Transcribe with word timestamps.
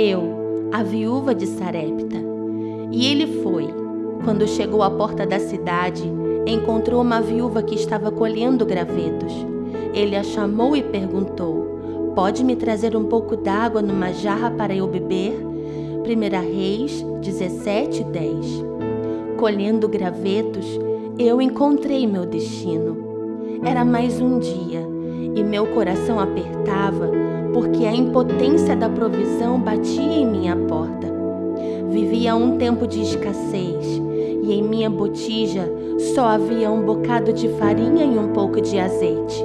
eu, 0.00 0.70
a 0.72 0.82
viúva 0.82 1.34
de 1.34 1.46
Sarepta. 1.46 2.16
E 2.90 3.06
ele 3.06 3.42
foi. 3.42 3.68
Quando 4.24 4.48
chegou 4.48 4.82
à 4.82 4.90
porta 4.90 5.26
da 5.26 5.38
cidade, 5.38 6.02
encontrou 6.46 7.02
uma 7.02 7.20
viúva 7.20 7.62
que 7.62 7.74
estava 7.74 8.10
colhendo 8.10 8.64
gravetos. 8.64 9.32
Ele 9.92 10.16
a 10.16 10.22
chamou 10.22 10.74
e 10.74 10.82
perguntou: 10.82 12.12
Pode 12.14 12.42
me 12.42 12.56
trazer 12.56 12.96
um 12.96 13.04
pouco 13.04 13.36
d'água 13.36 13.82
numa 13.82 14.12
jarra 14.12 14.50
para 14.50 14.74
eu 14.74 14.86
beber? 14.86 15.34
1 15.34 16.54
Reis 16.54 17.04
17, 17.20 18.04
10. 18.04 18.64
Colhendo 19.38 19.88
gravetos, 19.88 20.66
eu 21.18 21.40
encontrei 21.40 22.06
meu 22.06 22.26
destino. 22.26 23.60
Era 23.62 23.84
mais 23.84 24.20
um 24.20 24.38
dia 24.38 24.99
e 25.34 25.42
meu 25.42 25.66
coração 25.66 26.18
apertava 26.18 27.10
porque 27.52 27.84
a 27.84 27.94
impotência 27.94 28.76
da 28.76 28.88
provisão 28.88 29.60
batia 29.60 30.02
em 30.02 30.26
minha 30.26 30.56
porta. 30.56 31.08
Vivia 31.90 32.36
um 32.36 32.56
tempo 32.56 32.86
de 32.86 33.02
escassez 33.02 34.00
e 34.42 34.52
em 34.52 34.62
minha 34.62 34.88
botija 34.88 35.68
só 36.14 36.26
havia 36.26 36.70
um 36.70 36.82
bocado 36.82 37.32
de 37.32 37.48
farinha 37.50 38.04
e 38.04 38.18
um 38.18 38.28
pouco 38.28 38.60
de 38.60 38.78
azeite. 38.78 39.44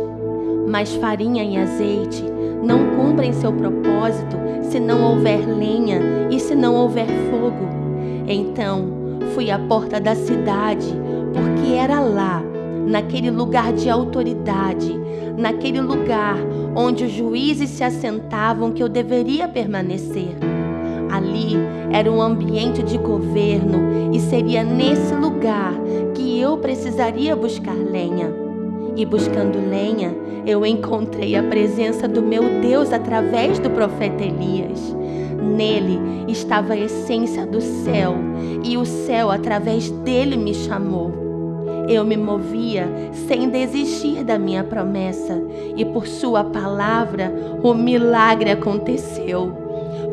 Mas 0.68 0.94
farinha 0.96 1.44
e 1.44 1.58
azeite 1.58 2.24
não 2.64 2.96
cumprem 2.96 3.34
seu 3.34 3.52
propósito 3.52 4.38
se 4.62 4.80
não 4.80 5.12
houver 5.12 5.48
lenha 5.48 6.00
e 6.30 6.40
se 6.40 6.56
não 6.56 6.76
houver 6.76 7.08
fogo. 7.30 7.66
Então 8.28 8.86
fui 9.34 9.52
à 9.52 9.60
porta 9.60 10.00
da 10.00 10.16
cidade, 10.16 10.88
porque 11.34 11.74
era 11.76 12.00
lá, 12.00 12.42
naquele 12.86 13.32
lugar 13.32 13.74
de 13.74 13.90
autoridade, 13.90 15.00
naquele 15.38 15.82
lugar 15.82 16.38
onde 16.76 17.06
os 17.06 17.12
juízes 17.12 17.70
se 17.70 17.84
assentavam, 17.84 18.72
que 18.72 18.82
eu 18.82 18.90
deveria 18.90 19.48
permanecer. 19.48 20.36
Ali 21.12 21.56
era 21.92 22.12
um 22.12 22.22
ambiente 22.22 22.84
de 22.84 22.98
governo 22.98 24.14
e 24.14 24.20
seria 24.20 24.64
nesse 24.64 25.14
lugar 25.16 25.74
que 26.14 26.40
eu 26.40 26.58
precisaria 26.58 27.36
buscar 27.36 27.76
lenha. 27.76 28.34
E 28.98 29.06
buscando 29.06 29.58
lenha, 29.70 30.14
eu 30.46 30.66
encontrei 30.66 31.36
a 31.36 31.44
presença 31.44 32.08
do 32.08 32.22
meu 32.22 32.62
Deus 32.62 32.94
através 32.94 33.60
do 33.60 33.70
profeta 33.70 34.24
Elias. 34.24 34.96
Nele 35.42 36.00
estava 36.28 36.74
a 36.74 36.78
essência 36.78 37.46
do 37.46 37.62
céu, 37.62 38.16
e 38.64 38.78
o 38.78 38.86
céu 38.86 39.30
através 39.30 39.90
dele 39.90 40.38
me 40.38 40.54
chamou. 40.54 41.25
Eu 41.88 42.04
me 42.04 42.18
movia 42.18 42.88
sem 43.28 43.50
desistir 43.50 44.24
da 44.24 44.40
minha 44.40 44.64
promessa, 44.64 45.40
e 45.76 45.86
por 45.86 46.08
Sua 46.08 46.44
palavra 46.44 47.32
o 47.62 47.74
milagre 47.74 48.50
aconteceu. 48.50 49.52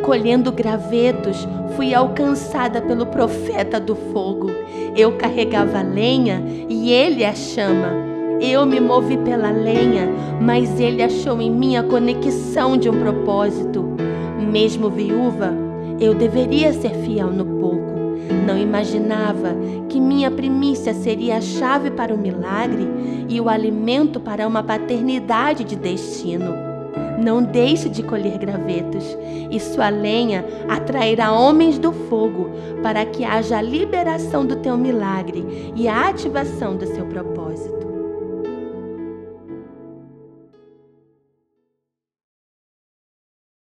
Colhendo 0.05 0.53
gravetos, 0.53 1.47
fui 1.77 1.95
alcançada 1.95 2.81
pelo 2.81 3.07
profeta 3.07 3.79
do 3.79 3.95
fogo. 3.95 4.51
Eu 4.97 5.13
carregava 5.13 5.81
lenha 5.81 6.43
e 6.69 6.93
ele 6.93 7.25
a 7.25 7.35
chama. 7.35 8.03
Eu 8.41 8.67
me 8.67 8.81
movi 8.81 9.17
pela 9.19 9.51
lenha, 9.51 10.09
mas 10.41 10.81
ele 10.81 11.03
achou 11.03 11.41
em 11.41 11.51
mim 11.51 11.77
a 11.77 11.83
conexão 11.85 12.77
de 12.77 12.91
um 12.91 12.99
propósito. 12.99 13.85
Mesmo 14.51 14.91
viúva, 14.91 15.55
eu 16.05 16.15
deveria 16.15 16.73
ser 16.73 16.95
fiel 17.05 17.31
no 17.31 17.45
pouco. 17.61 17.93
Não 18.47 18.59
imaginava 18.59 19.55
que 19.89 20.01
minha 20.01 20.31
primícia 20.31 20.93
seria 20.93 21.37
a 21.37 21.41
chave 21.41 21.91
para 21.91 22.15
o 22.15 22.19
milagre 22.19 22.89
e 23.29 23.41
o 23.41 23.49
alimento 23.49 24.19
para 24.19 24.47
uma 24.47 24.63
paternidade 24.63 25.65
de 25.65 25.77
destino. 25.77 26.53
Não 27.23 27.43
deixe 27.43 27.89
de 27.89 28.03
colher 28.03 28.37
gravetos, 28.37 29.17
e 29.49 29.61
sua 29.61 29.91
lenha 29.91 30.45
atrairá 30.69 31.33
homens 31.33 31.79
do 31.79 31.93
fogo 31.93 32.51
para 32.83 33.05
que 33.05 33.25
haja 33.25 33.59
a 33.59 33.63
liberação 33.63 34.45
do 34.45 34.57
teu 34.57 34.77
milagre 34.77 35.73
e 35.77 35.87
a 35.87 36.09
ativação 36.09 36.77
do 36.77 36.87
seu 36.87 37.07
propósito. 37.07 37.92